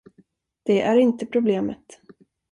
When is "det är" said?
0.63-0.95